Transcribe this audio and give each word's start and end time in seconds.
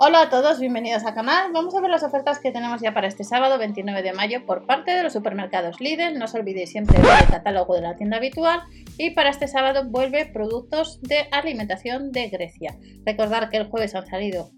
Hola 0.00 0.22
a 0.22 0.30
todos, 0.30 0.60
bienvenidos 0.60 1.04
al 1.04 1.14
canal. 1.14 1.50
Vamos 1.52 1.74
a 1.74 1.80
ver 1.80 1.90
las 1.90 2.04
ofertas 2.04 2.38
que 2.38 2.52
tenemos 2.52 2.80
ya 2.80 2.94
para 2.94 3.08
este 3.08 3.24
sábado 3.24 3.58
29 3.58 4.04
de 4.04 4.12
mayo 4.12 4.46
por 4.46 4.64
parte 4.64 4.92
de 4.92 5.02
los 5.02 5.12
supermercados 5.12 5.80
Lidl. 5.80 6.16
No 6.16 6.26
os 6.26 6.34
olvidéis 6.36 6.70
siempre 6.70 7.00
ver 7.00 7.22
el 7.22 7.26
catálogo 7.26 7.74
de 7.74 7.80
la 7.80 7.96
tienda 7.96 8.18
habitual. 8.18 8.60
Y 8.96 9.10
para 9.10 9.30
este 9.30 9.48
sábado 9.48 9.88
vuelve 9.88 10.26
productos 10.26 11.00
de 11.02 11.26
alimentación 11.32 12.12
de 12.12 12.28
Grecia. 12.28 12.78
Recordar 13.04 13.50
que 13.50 13.56
el 13.56 13.66
jueves 13.66 13.96
han 13.96 14.06
salido 14.06 14.52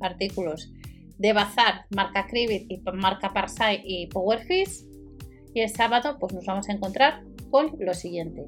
artículos 0.00 0.72
de 1.18 1.32
Bazar, 1.32 1.86
marca 1.90 2.28
Cribit 2.28 2.70
y 2.70 2.80
marca 2.94 3.32
Parsai 3.32 3.82
y 3.84 4.06
Powerfish. 4.06 4.84
Y 5.52 5.62
el 5.62 5.68
sábado 5.68 6.16
pues 6.20 6.32
nos 6.32 6.46
vamos 6.46 6.68
a 6.68 6.72
encontrar 6.72 7.24
con 7.50 7.74
lo 7.80 7.92
siguiente 7.92 8.44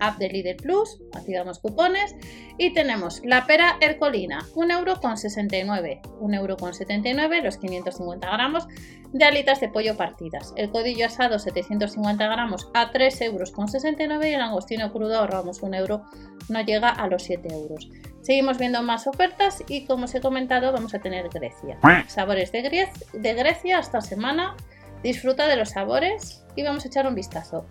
app 0.00 0.18
de 0.18 0.28
Lidl 0.28 0.56
Plus, 0.56 1.00
activamos 1.14 1.58
cupones 1.58 2.14
y 2.58 2.72
tenemos 2.72 3.20
la 3.24 3.46
pera 3.46 3.76
Ercolina, 3.80 4.40
1,69€, 4.54 6.02
1,79€ 6.20 7.42
los 7.42 7.56
550 7.58 8.30
gramos 8.30 8.66
de 9.12 9.24
alitas 9.24 9.60
de 9.60 9.68
pollo 9.68 9.96
partidas, 9.96 10.52
el 10.56 10.70
codillo 10.70 11.06
asado 11.06 11.38
750 11.38 12.26
gramos 12.26 12.68
a 12.74 12.92
3,69€ 12.92 14.30
y 14.30 14.34
el 14.34 14.40
angostino 14.40 14.92
crudo 14.92 15.18
ahorramos 15.18 15.62
1 15.62 15.76
euro, 15.76 16.02
no 16.48 16.60
llega 16.62 16.90
a 16.90 17.06
los 17.06 17.22
7 17.22 17.48
euros. 17.52 17.88
Seguimos 18.22 18.58
viendo 18.58 18.82
más 18.82 19.06
ofertas 19.06 19.62
y 19.68 19.86
como 19.86 20.04
os 20.04 20.14
he 20.14 20.20
comentado 20.20 20.72
vamos 20.72 20.94
a 20.94 20.98
tener 20.98 21.28
Grecia. 21.30 21.78
Sabores 22.08 22.52
de, 22.52 22.88
de 23.12 23.34
Grecia 23.34 23.78
esta 23.78 24.00
semana. 24.00 24.54
Disfruta 25.02 25.46
de 25.46 25.56
los 25.56 25.70
sabores 25.70 26.44
y 26.56 26.62
vamos 26.62 26.84
a 26.84 26.88
echar 26.88 27.06
un 27.06 27.14
vistazo. 27.14 27.66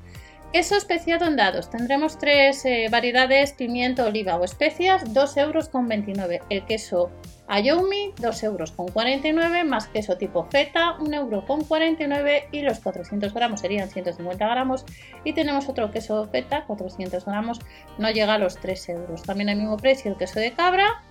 Queso 0.54 0.78
especiado 0.78 1.26
en 1.26 1.36
dados. 1.36 1.70
Tendremos 1.70 2.18
tres 2.18 2.64
eh, 2.66 2.88
variedades, 2.90 3.52
pimiento, 3.52 4.06
oliva 4.06 4.38
o 4.38 4.46
especias, 4.46 5.04
2,29 5.14 5.40
euros. 5.40 5.70
El 6.50 6.66
queso 6.66 7.12
Ayomi, 7.48 8.14
2,49 8.18 9.26
euros 9.26 9.66
más 9.66 9.88
queso 9.88 10.18
tipo 10.18 10.46
feta, 10.46 10.98
1,49 11.00 12.02
euro 12.02 12.48
y 12.52 12.62
los 12.62 12.80
400 12.80 13.34
gramos 13.34 13.62
serían 13.62 13.90
150 13.90 14.48
gramos. 14.48 14.86
Y 15.26 15.34
tenemos 15.34 15.68
otro 15.68 15.92
queso 15.92 16.28
feta, 16.30 16.66
400 16.66 17.26
gramos, 17.26 17.60
no 17.98 18.10
llega 18.10 18.36
a 18.36 18.38
los 18.38 18.58
3 18.58 18.90
euros. 18.90 19.24
También 19.24 19.50
al 19.50 19.58
mismo 19.58 19.78
precio 19.78 20.12
el 20.12 20.18
queso 20.18 20.40
de 20.40 20.54
cabra, 20.54 21.04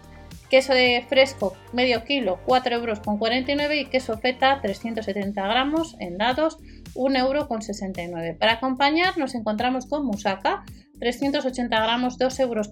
queso 0.51 0.73
de 0.73 1.05
fresco 1.09 1.55
medio 1.73 2.05
kilo, 2.05 2.39
4,49 2.47 3.61
euros 3.61 3.77
y 3.77 3.87
queso 3.87 4.19
feta, 4.19 4.61
370 4.61 5.47
gramos 5.47 5.97
en 6.01 6.19
dados, 6.19 6.59
1,69 6.97 7.19
euro. 7.19 8.39
Para 8.39 8.53
acompañar 8.53 9.17
nos 9.19 9.35
encontramos 9.35 9.87
con 9.87 10.05
musaca, 10.05 10.65
380 10.99 11.81
gramos, 11.81 12.19
2,49 12.19 12.41
euros 12.41 12.71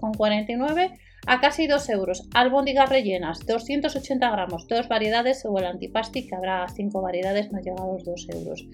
a 1.27 1.41
casi 1.41 1.66
2 1.66 1.89
euros. 1.91 2.28
Albóndigas 2.34 2.89
rellenas, 2.89 3.41
280 3.47 4.31
gramos, 4.31 4.66
dos 4.69 4.89
variedades 4.89 5.44
o 5.44 5.58
el 5.58 5.66
antipasti 5.66 6.27
que 6.27 6.34
habrá 6.34 6.66
5 6.69 7.00
variedades, 7.00 7.53
no 7.53 7.61
llega 7.61 7.83
a 7.83 7.86
los 7.86 8.05
2 8.05 8.28
euros. 8.31 8.66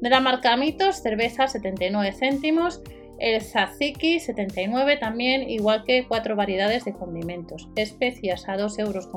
De 0.00 0.10
la 0.10 0.20
marca 0.20 0.56
Mitos, 0.56 1.02
cerveza 1.02 1.48
79 1.48 2.12
céntimos, 2.12 2.82
el 3.18 3.40
tzatziki 3.40 4.20
79 4.20 4.98
también, 4.98 5.48
igual 5.48 5.84
que 5.84 6.06
4 6.06 6.36
variedades 6.36 6.84
de 6.84 6.92
condimentos. 6.92 7.68
Especias 7.76 8.46
a 8.48 8.56
2,49 8.56 8.80
euros 8.80 9.08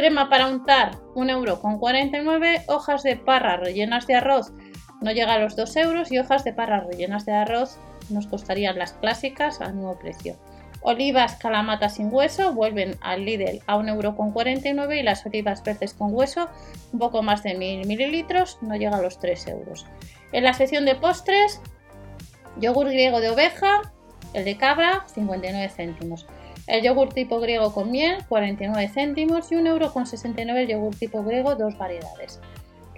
Crema 0.00 0.30
para 0.30 0.46
untar, 0.46 0.92
1,49€. 1.14 2.64
Hojas 2.68 3.02
de 3.02 3.16
parra 3.16 3.58
rellenas 3.58 4.06
de 4.06 4.14
arroz, 4.14 4.50
no 5.02 5.12
llega 5.12 5.34
a 5.34 5.38
los 5.38 5.56
2 5.56 5.76
euros. 5.76 6.10
Y 6.10 6.18
hojas 6.18 6.42
de 6.42 6.54
parra 6.54 6.80
rellenas 6.80 7.26
de 7.26 7.34
arroz 7.34 7.78
nos 8.08 8.26
costarían 8.26 8.78
las 8.78 8.94
clásicas 8.94 9.60
al 9.60 9.76
nuevo 9.76 9.98
precio. 9.98 10.38
Olivas 10.80 11.36
calamata 11.36 11.90
sin 11.90 12.08
hueso 12.10 12.54
vuelven 12.54 12.96
al 13.02 13.26
Lidl 13.26 13.60
a 13.66 13.76
1,49€ 13.76 14.98
y 14.98 15.02
las 15.02 15.26
olivas 15.26 15.62
verdes 15.62 15.92
con 15.92 16.14
hueso, 16.14 16.48
un 16.94 16.98
poco 16.98 17.22
más 17.22 17.42
de 17.42 17.52
1000 17.52 17.86
mililitros, 17.86 18.56
no 18.62 18.76
llega 18.76 18.96
a 18.96 19.02
los 19.02 19.18
3 19.18 19.48
euros. 19.48 19.84
En 20.32 20.44
la 20.44 20.54
sección 20.54 20.86
de 20.86 20.94
postres, 20.94 21.60
yogur 22.58 22.86
griego 22.86 23.20
de 23.20 23.28
oveja, 23.28 23.92
el 24.32 24.46
de 24.46 24.56
cabra, 24.56 25.04
59 25.12 25.68
céntimos. 25.68 26.26
El 26.70 26.82
yogur 26.82 27.12
tipo 27.12 27.40
griego 27.40 27.74
con 27.74 27.90
miel, 27.90 28.24
49 28.28 28.88
céntimos 28.90 29.50
y 29.50 29.56
1,69€ 29.56 30.54
el 30.54 30.68
yogur 30.68 30.94
tipo 30.94 31.24
griego, 31.24 31.56
dos 31.56 31.76
variedades. 31.76 32.40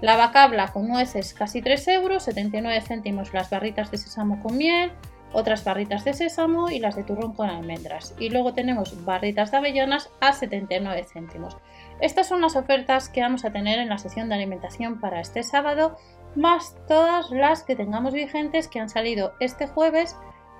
La 0.02 0.18
bacabla 0.18 0.68
con 0.68 0.88
nueces, 0.88 1.32
casi 1.32 1.62
3 1.62 1.88
euros, 1.88 2.24
79 2.24 2.82
céntimos 2.82 3.32
las 3.32 3.48
barritas 3.48 3.90
de 3.90 3.96
sésamo 3.96 4.42
con 4.42 4.58
miel, 4.58 4.92
otras 5.32 5.64
barritas 5.64 6.04
de 6.04 6.12
sésamo 6.12 6.68
y 6.68 6.80
las 6.80 6.96
de 6.96 7.04
turrón 7.04 7.32
con 7.32 7.48
almendras. 7.48 8.14
Y 8.18 8.28
luego 8.28 8.52
tenemos 8.52 9.06
barritas 9.06 9.50
de 9.50 9.56
avellanas 9.56 10.10
a 10.20 10.34
79 10.34 11.06
céntimos. 11.10 11.56
Estas 11.98 12.28
son 12.28 12.42
las 12.42 12.56
ofertas 12.56 13.08
que 13.08 13.22
vamos 13.22 13.46
a 13.46 13.52
tener 13.52 13.78
en 13.78 13.88
la 13.88 13.96
sesión 13.96 14.28
de 14.28 14.34
alimentación 14.34 15.00
para 15.00 15.22
este 15.22 15.42
sábado, 15.42 15.96
más 16.34 16.76
todas 16.86 17.30
las 17.30 17.62
que 17.62 17.74
tengamos 17.74 18.12
vigentes 18.12 18.68
que 18.68 18.80
han 18.80 18.90
salido 18.90 19.32
este 19.40 19.66
jueves 19.66 20.14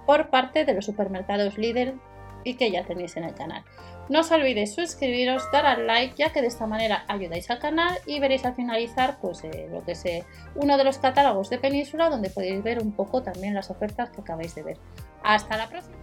por 0.06 0.30
parte 0.30 0.64
de 0.64 0.72
los 0.72 0.86
supermercados 0.86 1.58
Lidl 1.58 2.00
y 2.44 2.54
que 2.54 2.70
ya 2.70 2.84
tenéis 2.84 3.16
en 3.16 3.24
el 3.24 3.34
canal. 3.34 3.64
No 4.08 4.20
os 4.20 4.30
olvidéis 4.30 4.74
suscribiros, 4.74 5.50
dar 5.52 5.64
al 5.64 5.86
like, 5.86 6.16
ya 6.16 6.32
que 6.32 6.40
de 6.40 6.48
esta 6.48 6.66
manera 6.66 7.04
ayudáis 7.08 7.48
al 7.50 7.58
canal 7.58 7.96
y 8.06 8.20
veréis 8.20 8.44
al 8.44 8.54
finalizar 8.54 9.18
pues, 9.20 9.44
eh, 9.44 9.68
lo 9.70 9.84
que 9.84 9.92
es 9.92 10.04
eh, 10.04 10.24
uno 10.54 10.76
de 10.76 10.84
los 10.84 10.98
catálogos 10.98 11.50
de 11.50 11.58
Península 11.58 12.10
donde 12.10 12.30
podéis 12.30 12.62
ver 12.62 12.80
un 12.80 12.92
poco 12.92 13.22
también 13.22 13.54
las 13.54 13.70
ofertas 13.70 14.10
que 14.10 14.20
acabáis 14.20 14.54
de 14.54 14.62
ver. 14.64 14.78
Hasta 15.22 15.56
la 15.56 15.68
próxima. 15.68 16.01